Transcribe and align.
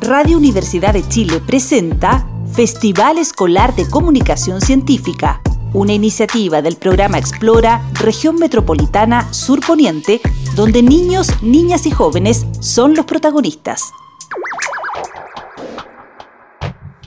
Radio 0.00 0.36
Universidad 0.36 0.92
de 0.92 1.08
Chile 1.08 1.40
presenta 1.46 2.26
Festival 2.54 3.18
Escolar 3.18 3.74
de 3.74 3.88
Comunicación 3.88 4.60
Científica, 4.60 5.40
una 5.72 5.92
iniciativa 5.92 6.60
del 6.60 6.76
programa 6.76 7.18
Explora 7.18 7.80
Región 7.94 8.36
Metropolitana 8.36 9.32
Sur 9.32 9.60
Poniente, 9.60 10.20
donde 10.54 10.82
niños, 10.82 11.42
niñas 11.42 11.86
y 11.86 11.90
jóvenes 11.90 12.46
son 12.60 12.94
los 12.94 13.06
protagonistas. 13.06 13.92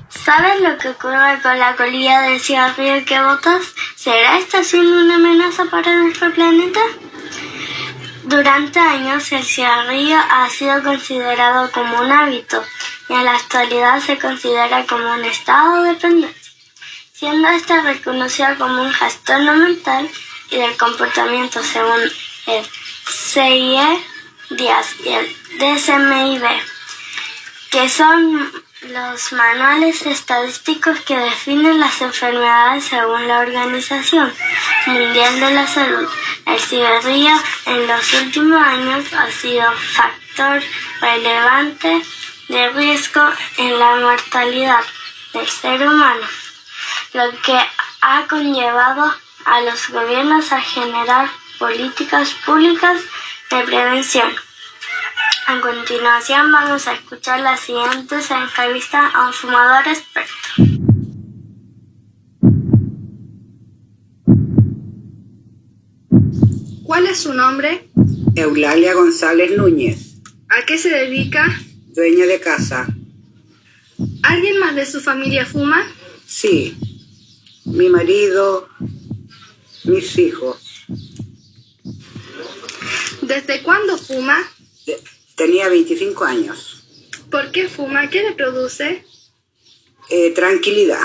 ¿Sabes 0.10 0.62
lo 0.62 0.78
que 0.78 0.90
ocurre 0.90 1.40
con 1.44 1.60
la 1.60 1.76
colilla 1.76 2.22
de 2.22 2.40
cigarrillo 2.40 3.06
que 3.06 3.22
botas? 3.22 3.62
¿Será 3.96 4.40
esta 4.40 4.64
siendo 4.64 5.04
una 5.04 5.16
amenaza 5.16 5.66
para 5.66 5.96
nuestro 6.02 6.34
planeta? 6.34 6.80
Durante 8.26 8.80
años 8.80 9.32
el 9.34 9.44
cigarrillo 9.44 10.18
ha 10.18 10.50
sido 10.50 10.82
considerado 10.82 11.72
como 11.72 12.00
un 12.00 12.12
hábito 12.12 12.64
y 13.08 13.14
en 13.14 13.24
la 13.24 13.36
actualidad 13.36 14.00
se 14.02 14.18
considera 14.18 14.84
como 14.88 15.14
un 15.14 15.24
estado 15.26 15.84
de 15.84 15.90
dependencia, 15.94 16.52
siendo 17.14 17.48
este 17.50 17.80
reconocido 17.84 18.48
como 18.58 18.82
un 18.82 18.92
trastorno 18.92 19.56
mental 19.56 20.10
y 20.50 20.58
del 20.58 20.76
comportamiento 20.76 21.62
según 21.64 22.02
el 22.48 22.66
CIE 23.08 24.04
Díaz 24.50 24.96
y 25.04 25.10
el 25.10 25.36
DSMIB, 25.60 26.44
que 27.70 27.90
son 27.90 28.65
los 28.82 29.32
manuales 29.32 30.06
estadísticos 30.06 31.00
que 31.02 31.18
definen 31.18 31.80
las 31.80 32.02
enfermedades 32.02 32.84
según 32.84 33.28
la 33.28 33.40
Organización 33.40 34.32
Mundial 34.86 35.40
de 35.40 35.52
la 35.52 35.66
Salud. 35.66 36.08
El 36.46 36.60
cigarrillo 36.60 37.36
en 37.66 37.88
los 37.88 38.14
últimos 38.14 38.62
años 38.62 39.06
ha 39.14 39.32
sido 39.32 39.72
factor 39.72 40.62
relevante 41.00 42.02
de 42.50 42.70
riesgo 42.72 43.22
en 43.58 43.80
la 43.80 43.96
mortalidad 43.96 44.84
del 45.34 45.48
ser 45.48 45.88
humano, 45.88 46.28
lo 47.14 47.32
que 47.42 47.58
ha 48.02 48.28
conllevado 48.28 49.16
a 49.46 49.62
los 49.62 49.90
gobiernos 49.90 50.52
a 50.52 50.62
generar 50.62 51.30
políticas 51.58 52.34
públicas 52.46 53.02
de 53.50 53.64
prevención. 53.64 54.36
A 55.48 55.62
continuación 55.62 56.52
vamos 56.52 56.88
a 56.88 56.94
escuchar 56.94 57.40
la 57.42 57.56
siguiente 57.56 58.16
entrevista 58.16 59.08
a 59.10 59.28
un 59.28 59.34
fumador 59.34 59.88
experto. 59.88 60.34
¿Cuál 66.84 67.06
es 67.06 67.20
su 67.20 67.36
nombre? 67.36 67.92
Eulalia 68.36 68.96
González 68.96 69.56
Núñez. 69.56 70.16
¿A 70.50 70.66
qué 70.66 70.80
se 70.80 70.90
dedica? 70.90 71.46
Dueña 71.94 72.26
de 72.26 72.40
casa. 72.40 72.88
¿Alguien 74.24 74.58
más 74.58 74.74
de 74.74 74.88
su 74.88 75.00
familia 75.00 75.46
fuma? 75.46 75.86
Sí. 76.26 76.76
Mi 77.66 77.90
marido, 77.90 78.68
mis 79.84 80.18
hijos. 80.18 80.88
¿Desde 83.22 83.62
cuándo 83.62 83.96
fuma? 84.00 84.40
Tenía 85.36 85.68
25 85.70 86.24
años. 86.26 86.84
¿Por 87.30 87.52
qué 87.52 87.68
fuma? 87.68 88.10
¿Qué 88.10 88.24
le 88.24 88.34
produce? 88.34 89.04
Eh, 90.10 90.32
tranquilidad. 90.32 91.02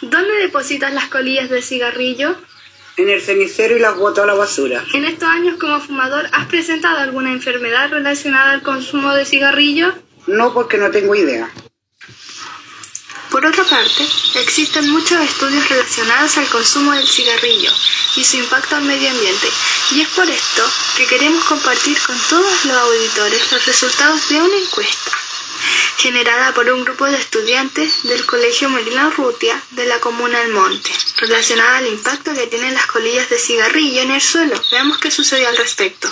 ¿Dónde 0.00 0.34
depositas 0.34 0.92
las 0.94 1.08
colillas 1.08 1.50
de 1.50 1.62
cigarrillo? 1.62 2.36
En 2.96 3.10
el 3.10 3.20
cenicero 3.20 3.76
y 3.76 3.80
las 3.80 3.96
boto 3.96 4.22
a 4.22 4.26
la 4.26 4.34
basura. 4.34 4.84
En 4.94 5.04
estos 5.04 5.28
años 5.28 5.56
como 5.58 5.80
fumador, 5.80 6.26
¿has 6.32 6.46
presentado 6.46 6.98
alguna 6.98 7.32
enfermedad 7.32 7.90
relacionada 7.90 8.52
al 8.52 8.62
consumo 8.62 9.14
de 9.14 9.24
cigarrillo? 9.24 9.92
No, 10.26 10.52
porque 10.52 10.78
no 10.78 10.90
tengo 10.90 11.14
idea. 11.14 11.50
Por 13.30 13.44
otra 13.44 13.64
parte, 13.64 14.08
existen 14.34 14.90
muchos 14.90 15.20
estudios 15.20 15.68
relacionados 15.68 16.38
al 16.38 16.48
consumo 16.48 16.92
del 16.92 17.06
cigarrillo 17.06 17.70
y 18.16 18.24
su 18.24 18.36
impacto 18.38 18.76
al 18.76 18.84
medio 18.84 19.10
ambiente, 19.10 19.48
y 19.92 20.00
es 20.00 20.08
por 20.08 20.28
esto 20.28 20.64
que 20.96 21.06
queremos 21.06 21.44
compartir 21.44 22.00
con 22.02 22.18
todos 22.30 22.64
los 22.64 22.76
auditores 22.76 23.52
los 23.52 23.66
resultados 23.66 24.28
de 24.28 24.40
una 24.40 24.56
encuesta 24.56 25.12
generada 25.98 26.54
por 26.54 26.70
un 26.70 26.84
grupo 26.84 27.06
de 27.06 27.18
estudiantes 27.18 28.04
del 28.04 28.24
Colegio 28.24 28.68
Molina 28.70 29.10
Rutia 29.10 29.60
de 29.70 29.86
la 29.86 29.98
Comuna 29.98 30.38
del 30.38 30.52
Monte, 30.52 30.90
relacionada 31.16 31.78
al 31.78 31.86
impacto 31.88 32.32
que 32.34 32.46
tienen 32.46 32.74
las 32.74 32.86
colillas 32.86 33.28
de 33.28 33.38
cigarrillo 33.38 34.02
en 34.02 34.12
el 34.12 34.20
suelo. 34.20 34.60
Veamos 34.70 34.98
qué 34.98 35.10
sucedió 35.10 35.48
al 35.48 35.56
respecto. 35.56 36.08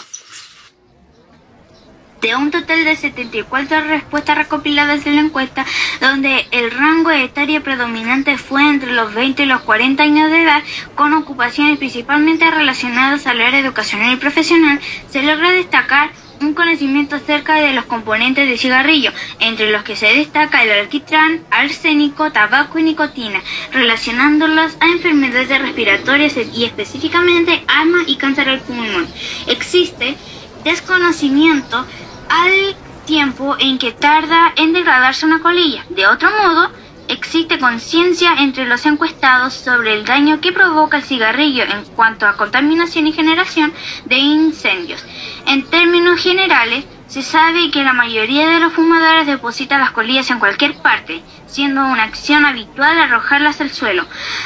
De 2.26 2.34
un 2.34 2.50
total 2.50 2.84
de 2.84 2.96
74 2.96 3.82
respuestas 3.82 4.36
recopiladas 4.36 5.06
en 5.06 5.14
la 5.14 5.22
encuesta, 5.22 5.64
donde 6.00 6.44
el 6.50 6.72
rango 6.72 7.12
etario 7.12 7.62
predominante 7.62 8.36
fue 8.36 8.68
entre 8.68 8.94
los 8.94 9.14
20 9.14 9.44
y 9.44 9.46
los 9.46 9.60
40 9.60 10.02
años 10.02 10.32
de 10.32 10.42
edad, 10.42 10.60
con 10.96 11.14
ocupaciones 11.14 11.78
principalmente 11.78 12.50
relacionadas 12.50 13.28
al 13.28 13.40
área 13.40 13.60
educacional 13.60 14.12
y 14.12 14.16
profesional, 14.16 14.80
se 15.08 15.22
logra 15.22 15.52
destacar 15.52 16.10
un 16.40 16.52
conocimiento 16.54 17.14
acerca 17.14 17.54
de 17.60 17.74
los 17.74 17.84
componentes 17.84 18.48
del 18.48 18.58
cigarrillo, 18.58 19.12
entre 19.38 19.70
los 19.70 19.84
que 19.84 19.94
se 19.94 20.06
destaca 20.06 20.64
el 20.64 20.72
alquitrán, 20.72 21.44
arsénico, 21.52 22.32
tabaco 22.32 22.80
y 22.80 22.82
nicotina, 22.82 23.40
relacionándolos 23.70 24.76
a 24.80 24.86
enfermedades 24.86 25.62
respiratorias 25.62 26.34
y 26.52 26.64
específicamente 26.64 27.62
asma 27.68 27.98
y 28.08 28.16
cáncer 28.16 28.48
al 28.48 28.62
pulmón. 28.62 29.06
Existe 29.46 30.16
desconocimiento 30.64 31.86
al 32.28 32.76
tiempo 33.06 33.56
en 33.58 33.78
que 33.78 33.92
tarda 33.92 34.52
en 34.56 34.72
degradarse 34.72 35.26
una 35.26 35.40
colilla. 35.40 35.84
De 35.90 36.06
otro 36.06 36.28
modo, 36.30 36.70
existe 37.08 37.58
conciencia 37.58 38.34
entre 38.38 38.66
los 38.66 38.84
encuestados 38.84 39.54
sobre 39.54 39.94
el 39.94 40.04
daño 40.04 40.40
que 40.40 40.52
provoca 40.52 40.96
el 40.96 41.04
cigarrillo 41.04 41.62
en 41.64 41.84
cuanto 41.94 42.26
a 42.26 42.36
contaminación 42.36 43.06
y 43.06 43.12
generación 43.12 43.72
de 44.06 44.16
incendios. 44.16 45.04
En 45.46 45.64
términos 45.70 46.20
generales, 46.20 46.84
se 47.06 47.22
sabe 47.22 47.70
que 47.70 47.84
la 47.84 47.92
mayoría 47.92 48.48
de 48.48 48.58
los 48.58 48.72
fumadores 48.72 49.26
depositan 49.26 49.80
las 49.80 49.92
colillas 49.92 50.28
en 50.30 50.40
cualquier 50.40 50.74
parte, 50.74 51.22
siendo 51.46 51.86
una 51.86 52.02
acción 52.02 52.44
habitual 52.44 52.98
arrojarlas 52.98 53.60
al 53.60 53.70
suelo. 53.70 54.04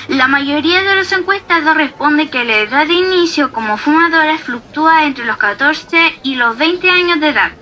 La 0.08 0.28
mayoría 0.28 0.82
de 0.82 0.94
los 0.94 1.10
encuestados 1.12 1.74
responde 1.74 2.28
que 2.28 2.44
la 2.44 2.58
edad 2.58 2.86
de 2.86 2.92
inicio 2.92 3.50
como 3.52 3.78
fumadores 3.78 4.42
fluctúa 4.42 5.04
entre 5.04 5.24
los 5.24 5.38
14 5.38 6.20
y 6.22 6.34
los 6.34 6.58
20 6.58 6.90
años 6.90 7.20
de 7.20 7.28
edad. 7.30 7.52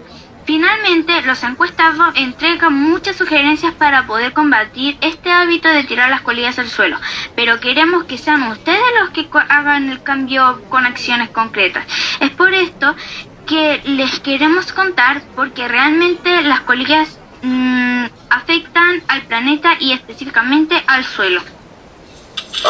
Finalmente, 0.49 1.21
los 1.27 1.43
encuestados 1.43 2.15
entregan 2.15 2.73
muchas 2.73 3.17
sugerencias 3.17 3.75
para 3.75 4.07
poder 4.07 4.33
combatir 4.33 4.97
este 5.03 5.31
hábito 5.31 5.69
de 5.69 5.85
tirar 5.85 6.09
las 6.09 6.23
colillas 6.23 6.59
al 6.59 6.71
suelo, 6.71 6.97
pero 7.37 7.61
queremos 7.61 8.05
que 8.05 8.17
sean 8.17 8.45
ustedes 8.45 8.81
los 8.99 9.11
que 9.11 9.29
hagan 9.51 9.91
el 9.91 10.03
cambio 10.03 10.63
con 10.71 10.87
acciones 10.87 11.29
concretas. 11.29 11.85
Es 12.21 12.31
por 12.31 12.55
esto 12.55 12.97
que 13.47 13.83
les 13.85 14.21
queremos 14.21 14.73
contar 14.73 15.21
porque 15.37 15.69
realmente 15.69 16.41
las 16.41 16.61
colillas 16.61 17.19
mm, 17.43 18.07
afectan 18.31 19.03
al 19.09 19.27
planeta 19.27 19.77
y 19.79 19.93
específicamente 19.93 20.83
al 20.87 21.05
suelo. 21.05 21.43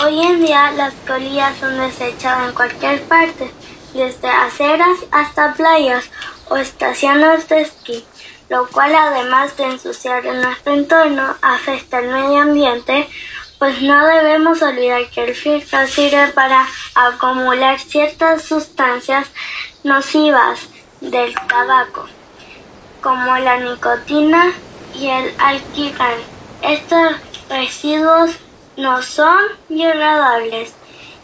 Hoy 0.03 0.21
en 0.21 0.45
día 0.45 0.73
las 0.73 0.95
colillas 1.07 1.57
son 1.61 1.79
desechadas 1.79 2.49
en 2.49 2.55
cualquier 2.57 3.03
parte, 3.03 3.49
desde 3.95 4.29
aceras 4.29 4.99
hasta 5.13 5.55
playas 5.55 6.11
o 6.49 6.57
estaciones 6.57 7.49
de 7.49 7.63
esquí, 7.63 8.05
lo 8.49 8.67
cual 8.69 8.95
además 8.95 9.57
de 9.57 9.65
ensuciar 9.65 10.25
nuestro 10.25 10.73
entorno 10.73 11.37
afecta 11.43 11.99
al 11.99 12.09
medio 12.09 12.41
ambiente, 12.41 13.09
pues 13.59 13.83
no 13.83 14.07
debemos 14.07 14.63
olvidar 14.63 15.09
que 15.11 15.25
el 15.25 15.35
filtro 15.35 15.87
sirve 15.87 16.29
para 16.29 16.67
acumular 16.95 17.79
ciertas 17.79 18.43
sustancias 18.43 19.27
nocivas 19.83 20.61
del 21.01 21.35
tabaco, 21.35 22.09
como 23.03 23.37
la 23.39 23.59
nicotina 23.59 24.53
y 24.95 25.09
el 25.09 25.35
alquitrán. 25.39 26.19
Estos 26.63 27.17
residuos 27.49 28.31
no 28.77 29.03
son 29.03 29.39
biodegradables 29.69 30.73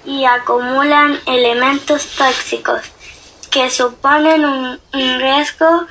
y 0.05 0.25
acumulan 0.25 1.21
elementos 1.27 2.09
tóxicos 2.17 2.94
que 3.55 3.71
suponen 3.71 4.45
un, 4.45 4.81
riesgo 5.21 5.87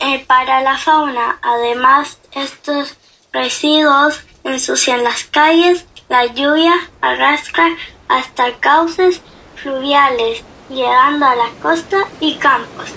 eh, 0.00 0.22
para 0.26 0.60
la 0.60 0.76
fauna. 0.76 1.38
Además, 1.40 2.18
estos 2.32 2.98
residuos 3.32 4.22
ensucian 4.44 5.02
las 5.02 5.24
calles, 5.24 5.86
la 6.10 6.26
lluvia 6.26 6.74
arrastra 7.00 7.74
hasta 8.08 8.58
cauces 8.60 9.22
fluviales, 9.54 10.44
llegando 10.68 11.24
a 11.24 11.34
la 11.34 11.50
costa 11.58 11.96
y 12.20 12.36
campos. 12.36 12.90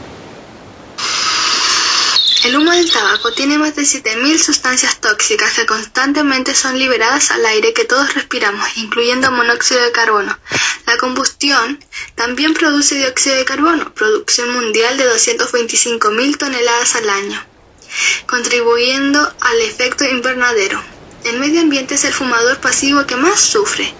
El 2.47 2.55
humo 2.55 2.71
del 2.71 2.89
tabaco 2.89 3.33
tiene 3.33 3.57
más 3.57 3.75
de 3.75 3.81
7.000 3.81 4.38
sustancias 4.38 5.01
tóxicas 5.01 5.51
que 5.53 5.65
constantemente 5.65 6.55
son 6.55 6.79
liberadas 6.79 7.31
al 7.31 7.45
aire 7.45 7.73
que 7.73 7.83
todos 7.83 8.13
respiramos, 8.13 8.65
incluyendo 8.77 9.29
monóxido 9.31 9.81
de 9.81 9.91
carbono. 9.91 10.39
La 10.85 10.95
combustión 10.95 11.83
también 12.15 12.53
produce 12.53 12.95
dióxido 12.95 13.35
de 13.35 13.44
carbono, 13.44 13.94
producción 13.94 14.49
mundial 14.53 14.97
de 14.97 15.13
225.000 15.13 16.38
toneladas 16.38 16.95
al 16.95 17.09
año, 17.09 17.45
contribuyendo 18.27 19.19
al 19.41 19.59
efecto 19.59 20.05
invernadero. 20.05 20.81
El 21.25 21.41
medio 21.41 21.59
ambiente 21.59 21.95
es 21.95 22.05
el 22.05 22.13
fumador 22.13 22.61
pasivo 22.61 23.05
que 23.05 23.17
más 23.17 23.41
sufre. 23.41 23.93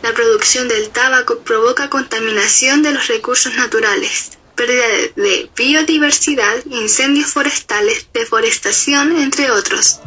La 0.00 0.14
producción 0.14 0.68
del 0.68 0.88
tabaco 0.88 1.40
provoca 1.40 1.90
contaminación 1.90 2.82
de 2.82 2.92
los 2.92 3.08
recursos 3.08 3.54
naturales, 3.56 4.33
pérdida 4.54 4.86
de 5.16 5.50
biodiversidad, 5.56 6.64
incendios 6.70 7.32
forestales, 7.32 8.08
deforestación, 8.12 9.16
entre 9.16 9.50
otros. 9.50 10.00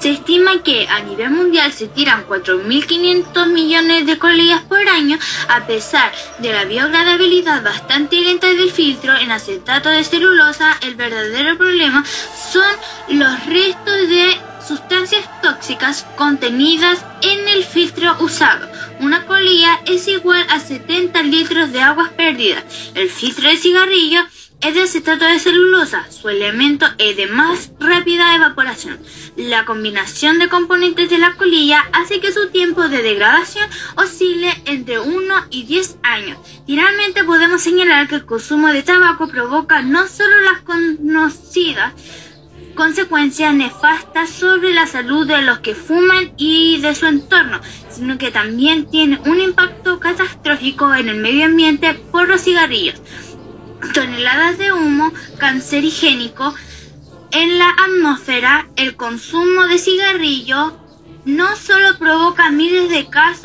Se 0.00 0.10
estima 0.10 0.62
que 0.62 0.86
a 0.86 1.00
nivel 1.00 1.30
mundial 1.30 1.72
se 1.72 1.88
tiran 1.88 2.24
4.500 2.28 3.48
millones 3.48 4.06
de 4.06 4.16
colillas 4.16 4.62
por 4.62 4.88
año, 4.88 5.18
a 5.48 5.66
pesar 5.66 6.12
de 6.38 6.52
la 6.52 6.64
biodegradabilidad 6.64 7.64
bastante 7.64 8.20
lenta 8.20 8.46
del 8.46 8.70
filtro 8.70 9.16
en 9.16 9.32
acetato 9.32 9.88
de 9.88 10.04
celulosa. 10.04 10.76
El 10.82 10.94
verdadero 10.94 11.58
problema 11.58 12.04
son 12.52 12.76
los 13.08 13.46
restos 13.46 14.08
de 14.08 14.36
sustancias 14.68 15.24
tóxicas 15.40 16.06
contenidas 16.16 17.02
en 17.22 17.48
el 17.48 17.64
filtro 17.64 18.14
usado. 18.20 18.68
Una 19.00 19.24
colilla 19.24 19.80
es 19.86 20.06
igual 20.08 20.44
a 20.50 20.60
70 20.60 21.22
litros 21.22 21.72
de 21.72 21.80
aguas 21.80 22.10
perdidas. 22.10 22.64
El 22.94 23.08
filtro 23.08 23.48
de 23.48 23.56
cigarrillo 23.56 24.20
es 24.60 24.74
de 24.74 24.82
acetato 24.82 25.24
de 25.24 25.38
celulosa. 25.38 26.04
Su 26.10 26.28
elemento 26.28 26.84
es 26.98 27.16
de 27.16 27.28
más 27.28 27.70
rápida 27.80 28.36
evaporación. 28.36 28.98
La 29.36 29.64
combinación 29.64 30.38
de 30.38 30.50
componentes 30.50 31.08
de 31.08 31.16
la 31.16 31.34
colilla 31.36 31.88
hace 31.94 32.20
que 32.20 32.30
su 32.30 32.50
tiempo 32.50 32.88
de 32.88 33.02
degradación 33.02 33.70
oscile 33.96 34.52
entre 34.66 34.98
1 34.98 35.34
y 35.50 35.64
10 35.64 35.96
años. 36.02 36.38
Finalmente 36.66 37.24
podemos 37.24 37.62
señalar 37.62 38.06
que 38.06 38.16
el 38.16 38.26
consumo 38.26 38.68
de 38.68 38.82
tabaco 38.82 39.28
provoca 39.28 39.80
no 39.80 40.06
solo 40.08 40.40
las 40.42 40.60
conocidas 40.60 41.94
consecuencias 42.74 43.54
nefastas 43.54 44.30
sobre 44.30 44.72
la 44.72 44.86
salud 44.86 45.26
de 45.26 45.42
los 45.42 45.58
que 45.58 45.74
fuman 45.74 46.32
y 46.36 46.80
de 46.80 46.94
su 46.94 47.06
entorno, 47.06 47.60
sino 47.90 48.18
que 48.18 48.30
también 48.30 48.88
tiene 48.88 49.20
un 49.26 49.40
impacto 49.40 49.98
catastrófico 49.98 50.94
en 50.94 51.08
el 51.08 51.16
medio 51.16 51.46
ambiente 51.46 51.94
por 51.94 52.28
los 52.28 52.42
cigarrillos. 52.42 53.02
Toneladas 53.94 54.58
de 54.58 54.72
humo 54.72 55.12
cancerigénico 55.38 56.54
en 57.30 57.58
la 57.58 57.70
atmósfera, 57.70 58.68
el 58.76 58.96
consumo 58.96 59.66
de 59.66 59.78
cigarrillo 59.78 60.78
no 61.24 61.56
solo 61.56 61.98
provoca 61.98 62.50
miles 62.50 62.88
de 62.90 63.08
casos 63.08 63.37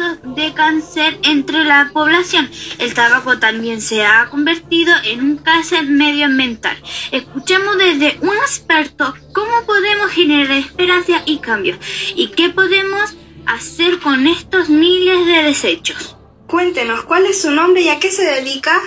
cáncer 0.64 1.20
entre 1.24 1.66
la 1.66 1.90
población, 1.92 2.50
el 2.80 2.94
tabaco 2.94 3.38
también 3.38 3.82
se 3.82 4.06
ha 4.06 4.30
convertido 4.30 4.94
en 5.04 5.20
un 5.20 5.38
cáncer 5.38 5.84
medioambiental. 5.84 6.82
Escuchemos 7.12 7.78
desde 7.78 8.18
un 8.22 8.34
experto 8.38 9.14
cómo 9.34 9.66
podemos 9.66 10.10
generar 10.10 10.52
esperanza 10.52 11.22
y 11.26 11.40
cambio 11.40 11.78
y 12.16 12.30
qué 12.30 12.48
podemos 12.48 13.14
hacer 13.46 14.00
con 14.00 14.26
estos 14.26 14.70
miles 14.70 15.26
de 15.26 15.44
desechos. 15.44 16.16
Cuéntenos, 16.48 17.04
¿cuál 17.04 17.26
es 17.26 17.42
su 17.42 17.52
nombre 17.52 17.82
y 17.82 17.90
a 17.90 18.00
qué 18.00 18.10
se 18.10 18.24
dedica? 18.24 18.82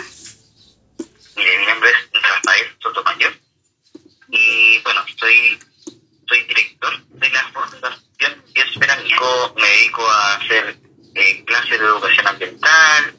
Mire, 1.37 1.59
mi 1.59 1.67
nombre 1.67 1.91
es 1.91 2.23
Rafael 2.23 2.67
Sotomayor 2.81 3.35
y 4.31 4.79
bueno, 4.83 5.05
soy, 5.21 5.59
soy 6.27 6.43
director 6.45 7.07
de 7.07 7.29
la 7.29 7.43
Fundación 7.53 8.07
yo 9.19 9.55
me 9.57 9.69
dedico 9.69 10.09
a 10.09 10.37
hacer 10.37 10.87
eh, 11.17 11.45
clases 11.47 11.81
de 11.81 11.87
educación 11.87 12.27
ambiental, 12.27 13.17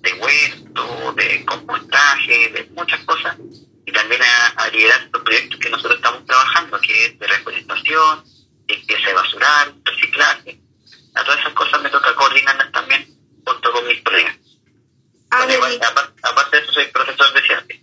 de 0.00 0.12
huerto, 0.14 1.12
de 1.12 1.44
compostaje, 1.44 2.48
de 2.48 2.64
muchas 2.72 3.00
cosas, 3.00 3.36
y 3.84 3.92
también 3.92 4.22
a, 4.56 4.68
liderar 4.70 5.10
los 5.12 5.22
proyectos 5.22 5.60
que 5.60 5.68
nosotros 5.68 5.96
estamos 5.96 6.24
trabajando, 6.24 6.80
que 6.80 7.04
es 7.04 7.18
de 7.18 7.26
reforestación, 7.26 8.24
limpieza 8.66 9.08
de 9.08 9.14
basural, 9.14 9.74
reciclaje. 9.84 10.60
A 11.14 11.24
todas 11.24 11.40
esas 11.40 11.52
cosas 11.52 11.82
me 11.82 11.90
toca 11.90 12.14
coordinarlas 12.14 12.72
también 12.72 13.06
junto 13.44 13.72
con 13.72 13.86
mis 13.86 14.02
colegas. 14.02 14.36
Ah, 15.30 15.42
aparte, 16.22 16.56
de 16.56 16.62
eso, 16.62 16.72
soy 16.72 16.86
profesor 16.86 17.30
de 17.34 17.42
ciencia. 17.42 17.76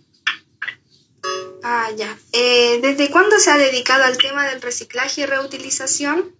Ah, 1.62 1.88
ya. 1.96 2.16
Eh, 2.32 2.80
¿Desde 2.82 3.05
cuándo 3.16 3.40
se 3.40 3.50
ha 3.50 3.56
dedicado 3.56 4.04
al 4.04 4.18
tema 4.18 4.46
del 4.46 4.60
reciclaje 4.60 5.22
y 5.22 5.24
reutilización? 5.24 6.36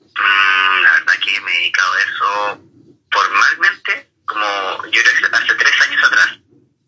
Mm, 0.00 0.82
la 0.82 0.92
verdad 0.94 1.14
que 1.24 1.40
me 1.40 1.52
he 1.52 1.58
dedicado 1.58 1.92
a 1.92 2.00
eso 2.00 2.60
formalmente, 3.08 4.10
como 4.26 4.84
yo 4.86 5.00
creo 5.00 5.30
que 5.30 5.36
hace 5.36 5.54
tres 5.54 5.80
años 5.82 6.02
atrás, 6.02 6.40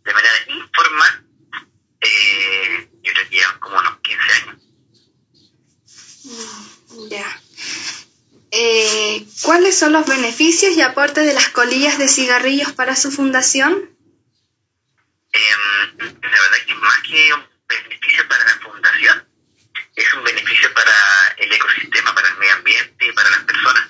de 0.02 0.12
manera 0.12 0.34
informal, 0.48 1.24
eh, 2.00 2.90
yo 3.00 3.12
creo 3.12 3.28
que 3.28 3.36
llevan 3.36 3.60
como 3.60 3.78
unos 3.78 4.00
15 4.00 4.32
años. 4.32 4.56
Mm, 6.24 7.08
ya. 7.10 7.40
Eh, 8.50 9.24
¿Cuáles 9.42 9.78
son 9.78 9.92
los 9.92 10.06
beneficios 10.06 10.76
y 10.76 10.82
aportes 10.82 11.26
de 11.26 11.34
las 11.34 11.50
colillas 11.50 11.96
de 11.96 12.08
cigarrillos 12.08 12.72
para 12.72 12.96
su 12.96 13.12
fundación? 13.12 13.96
Eh, 15.32 15.38
la 15.96 16.08
verdad 16.10 16.66
que 16.66 16.74
más 16.74 16.98
que 17.02 17.34
un 17.34 17.50
beneficio 17.70 18.26
para 18.28 18.44
la 18.44 18.58
fundación, 18.58 19.28
es 19.94 20.14
un 20.14 20.24
beneficio 20.24 20.72
para 20.74 21.34
el 21.38 21.52
ecosistema, 21.52 22.14
para 22.14 22.28
el 22.28 22.36
medio 22.38 22.54
ambiente 22.54 23.06
y 23.06 23.12
para 23.12 23.30
las 23.30 23.44
personas, 23.44 23.88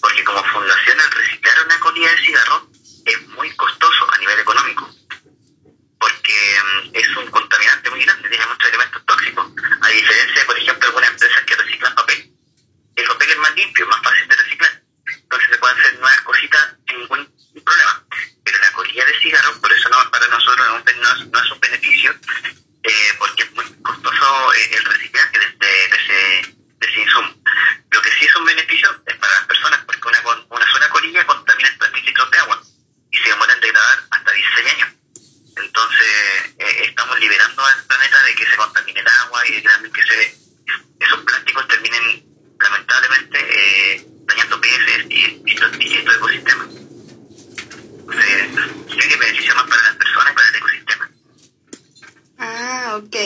porque 0.00 0.24
como 0.24 0.42
fundación 0.44 0.98
el 1.00 1.10
reciclar 1.10 1.66
una 1.66 1.80
colilla 1.80 2.10
de 2.10 2.24
cigarro 2.24 2.70
es 3.04 3.28
muy 3.28 3.50
costoso 3.56 4.10
a 4.10 4.18
nivel 4.18 4.38
económico, 4.38 4.90
porque 5.98 6.60
mm, 6.64 6.90
es 6.94 7.16
un 7.16 7.30
contaminante 7.30 7.90
muy 7.90 8.04
grande, 8.04 8.28
tiene 8.28 8.46
muchos 8.46 8.68
elementos 8.68 9.04
tóxicos, 9.06 9.46
a 9.80 9.88
diferencia 9.88 10.40
de, 10.40 10.46
por 10.46 10.58
ejemplo, 10.58 10.88
algunas 10.88 11.10
empresas 11.10 11.44
que 11.44 11.56
reciclan 11.56 11.94
papel. 11.94 12.32
El 12.96 13.06
papel 13.06 13.30
es 13.30 13.38
más 13.38 13.54
limpio, 13.54 13.86
más 13.86 14.02
fácil 14.02 14.28
de 14.28 14.36
reciclar, 14.36 14.82
entonces 15.06 15.50
se 15.50 15.58
pueden 15.58 15.78
hacer 15.78 15.98
nuevas 15.98 16.20
cositas 16.22 16.76
sin 16.86 16.98
ningún 16.98 17.34
problema, 17.64 18.04
pero 18.44 18.58
la 18.58 18.72
colilla 18.72 19.04
de 19.04 19.18
cigarro, 19.20 19.60
por 19.60 19.72
eso 19.72 19.88
no, 19.88 20.10
para 20.10 20.26
nosotros 20.28 20.66
no, 20.68 21.24
no 21.26 21.44
es 21.44 21.50
un 21.50 21.60
beneficio, 21.60 22.14
eh, 22.88 23.14
porque 23.18 23.42
es 23.42 23.52
muy 23.52 23.64
costoso 23.82 24.54
eh, 24.54 24.76
el 24.76 24.84
reciclaje 24.84 25.38
de, 25.38 25.46
ese, 25.46 26.56
de 26.78 26.86
ese 26.86 27.00
insumo. 27.00 27.34
Lo 27.90 28.00
que 28.00 28.10
sí 28.12 28.24
es 28.24 28.36
un 28.36 28.44
beneficio 28.46 28.88
es 29.06 29.16
para 29.16 29.34
las 29.34 29.46
personas, 29.46 29.84
porque 29.84 30.08
una, 30.08 30.22
una 30.48 30.72
sola 30.72 30.88
colilla 30.88 31.26
contamina 31.26 31.68
3.000 31.78 32.04
litros 32.04 32.30
de 32.30 32.38
agua 32.38 32.62
y 33.10 33.18
se 33.18 33.28
demora 33.28 33.52
en 33.52 33.60
degradar 33.60 33.98
hasta 34.10 34.32
16 34.32 34.72
años. 34.72 34.88
Entonces, 35.56 36.54
eh, 36.58 36.84
estamos 36.86 37.18
liberando 37.18 37.66
al 37.66 37.84
planeta 37.84 38.22
de 38.22 38.34
que 38.36 38.46
se 38.46 38.56
contamine 38.56 39.00
el 39.00 39.08
agua 39.08 39.46
y 39.46 39.60
de 39.60 39.92
que 39.92 40.02
se, 40.04 40.38
esos 41.00 41.20
plásticos 41.24 41.68
terminen, 41.68 42.24
lamentablemente, 42.60 44.06
dañando 44.24 44.60
peces 44.60 45.06
y, 45.10 45.44
estos, 45.50 45.72
ecosistemas. 45.74 46.68
Entonces, 47.98 48.48
sí 48.88 49.08
que 49.08 49.16
beneficia 49.16 49.54
más 49.54 49.68
para 49.68 49.82
las 49.82 49.96
personas 49.96 50.32
y 50.32 50.34
para 50.36 50.48
el 50.48 50.54
ecosistema. 50.54 51.10
Ah, 52.38 53.00
ok. 53.02 53.16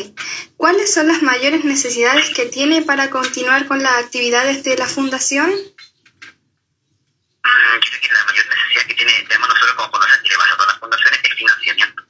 ¿Cuáles 0.56 0.91
son 1.02 1.08
las 1.08 1.22
mayores 1.22 1.64
necesidades 1.64 2.30
que 2.30 2.46
tiene 2.46 2.82
para 2.82 3.10
continuar 3.10 3.66
con 3.66 3.82
las 3.82 4.04
actividades 4.04 4.62
de 4.62 4.76
la 4.76 4.86
fundación? 4.86 5.50
Mm, 5.50 7.80
creo 7.80 8.00
que 8.00 8.14
la 8.14 8.24
mayor 8.24 8.46
necesidad 8.46 8.86
que 8.86 8.94
tiene, 8.94 9.12
tenemos 9.26 9.48
nosotros 9.48 9.74
como 9.74 9.90
fundación 9.90 10.24
y 10.24 10.28
le 10.28 10.36
pasa 10.36 10.52
a 10.52 10.54
todas 10.54 10.68
las 10.68 10.78
fundaciones 10.78 11.18
es 11.24 11.34
financiamiento. 11.34 12.04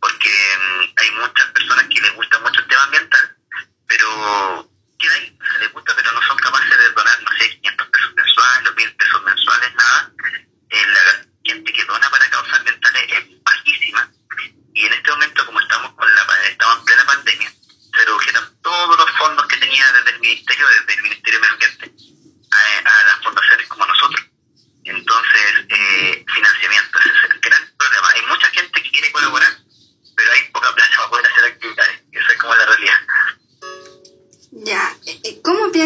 Porque 0.00 0.30
mm, 0.30 0.80
hay 0.96 1.10
muchas 1.10 1.46
personas 1.48 1.84
que 1.92 2.00
les 2.00 2.14
gusta 2.14 2.38
mucho 2.38 2.60
el 2.60 2.68
tema 2.68 2.84
ambiental, 2.84 3.36
pero 3.86 4.70
queda 4.98 5.12
ahí, 5.12 5.38
se 5.52 5.58
les 5.58 5.70
gusta, 5.74 5.94
pero 5.94 6.10
no 6.12 6.22
son 6.22 6.38
capaces 6.38 6.70
de 6.70 6.90
donar, 6.92 7.22
no 7.22 7.30
sé, 7.36 7.50
500 7.50 7.86
pesos 7.88 8.14
mensuales 8.16 8.70
o 8.70 8.74
1000 8.74 8.96
pesos 8.96 9.22
mensuales, 9.24 9.74
nada. 9.74 10.10
Eh, 10.70 10.86
la 10.86 11.00
gente 11.44 11.70
que 11.70 11.84
dona 11.84 12.08
para 12.08 12.30
causas 12.30 12.60
ambientales 12.60 12.77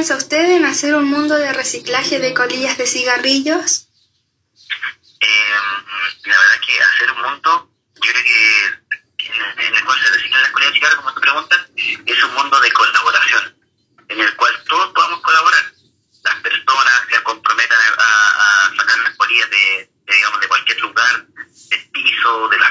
piensa 0.03 0.17
usted 0.17 0.57
en 0.57 0.65
hacer 0.65 0.97
un 0.97 1.05
mundo 1.05 1.37
de 1.37 1.53
reciclaje 1.53 2.19
de 2.19 2.35
colillas 2.35 2.77
de 2.77 2.89
cigarrillos? 2.89 3.87
Eh, 5.21 5.55
la 6.25 6.39
verdad 6.41 6.61
que 6.67 6.83
hacer 6.83 7.13
un 7.13 7.23
mundo, 7.23 7.71
yo 8.03 8.11
creo 8.11 8.25
que 8.25 9.65
en, 9.65 9.77
el 9.77 9.85
cual 9.85 10.01
se 10.01 10.11
reciclan 10.11 10.43
las 10.43 10.51
colillas 10.51 10.73
de 10.73 10.79
cigarro, 10.81 10.97
como 10.97 11.15
tú 11.15 11.21
preguntas, 11.21 11.61
es 11.77 12.25
un 12.25 12.35
mundo 12.35 12.59
de 12.59 12.73
colaboración, 12.73 13.57
en 14.09 14.21
el 14.21 14.35
cual 14.35 14.53
todos 14.69 14.93
podamos 14.93 15.21
colaborar. 15.21 15.73
Las 16.25 16.35
personas 16.41 17.03
se 17.09 17.23
comprometan 17.23 17.79
a, 17.97 18.67
a 18.67 18.77
sacar 18.77 18.99
las 18.99 19.17
colillas 19.17 19.51
de, 19.51 19.89
de, 20.05 20.15
digamos, 20.17 20.41
de 20.41 20.49
cualquier 20.49 20.81
lugar, 20.81 21.27
del 21.71 21.91
piso, 21.91 22.49
del 22.49 22.62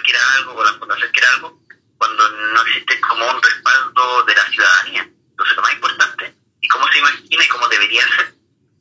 yo 0.00 0.02
quiera 0.02 0.20
algo 0.34 0.54
o 0.54 0.64
la 0.64 0.72
fundación 0.74 1.10
quiera 1.12 1.30
algo 1.34 1.60
cuando 1.98 2.30
no 2.30 2.62
existe 2.62 3.00
como 3.00 3.30
un 3.30 3.42
respaldo 3.42 4.24
de 4.24 4.34
la 4.34 4.48
ciudadanía. 4.50 5.10
Entonces 5.30 5.56
lo 5.56 5.62
más 5.62 5.72
importante, 5.72 6.34
y 6.60 6.68
cómo 6.68 6.88
se 6.90 6.98
imagina 6.98 7.44
y 7.44 7.48
cómo 7.48 7.68
debería 7.68 8.02
ser, 8.16 8.34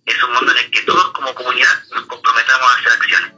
es 0.06 0.24
un 0.24 0.34
mundo 0.34 0.52
en 0.52 0.58
el 0.60 0.72
que 0.72 0.82
todos 0.84 1.12
como 1.12 1.36
comunidad 1.36 1.84
nos 1.92 2.06
comprometamos 2.06 2.72
a 2.72 2.76
hacer 2.76 2.92
acciones. 2.94 3.34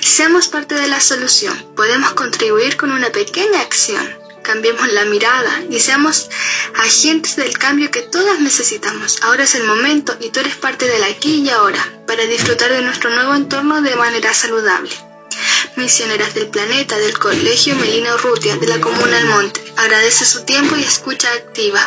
Seamos 0.00 0.48
parte 0.48 0.74
de 0.74 0.88
la 0.88 1.00
solución. 1.00 1.74
Podemos 1.74 2.12
contribuir 2.12 2.76
con 2.76 2.92
una 2.92 3.10
pequeña 3.10 3.60
acción 3.60 4.24
cambiemos 4.42 4.86
la 4.92 5.06
mirada 5.06 5.62
y 5.70 5.80
seamos 5.80 6.28
agentes 6.76 7.34
del 7.34 7.58
cambio 7.58 7.90
que 7.90 8.02
todas 8.02 8.38
necesitamos. 8.40 9.22
Ahora 9.22 9.44
es 9.44 9.54
el 9.56 9.64
momento 9.64 10.16
y 10.20 10.30
tú 10.30 10.40
eres 10.40 10.54
parte 10.54 10.86
del 10.86 11.02
aquí 11.02 11.40
y 11.40 11.50
ahora 11.50 11.82
para 12.06 12.24
disfrutar 12.26 12.70
de 12.70 12.82
nuestro 12.82 13.10
nuevo 13.10 13.34
entorno 13.34 13.80
de 13.80 13.96
manera 13.96 14.34
saludable. 14.34 14.90
Misioneras 15.76 16.34
del 16.34 16.48
Planeta 16.48 16.96
del 16.98 17.18
Colegio 17.18 17.74
Melina 17.76 18.14
Urrutia 18.14 18.56
de 18.56 18.66
la 18.66 18.80
Comuna 18.80 19.16
del 19.16 19.26
Monte. 19.26 19.60
Agradece 19.76 20.24
su 20.24 20.44
tiempo 20.44 20.76
y 20.76 20.82
escucha 20.82 21.28
activa. 21.32 21.80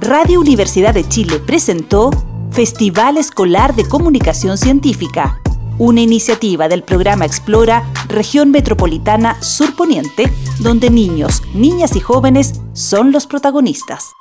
Radio 0.00 0.40
Universidad 0.40 0.92
de 0.92 1.08
Chile 1.08 1.38
presentó 1.38 2.10
Festival 2.50 3.16
Escolar 3.16 3.74
de 3.74 3.88
Comunicación 3.88 4.58
Científica, 4.58 5.40
una 5.78 6.00
iniciativa 6.00 6.68
del 6.68 6.82
programa 6.82 7.24
Explora 7.24 7.84
Región 8.08 8.50
Metropolitana 8.50 9.40
Surponiente, 9.40 10.30
donde 10.58 10.90
niños, 10.90 11.42
niñas 11.54 11.96
y 11.96 12.00
jóvenes 12.00 12.60
son 12.74 13.12
los 13.12 13.26
protagonistas. 13.26 14.12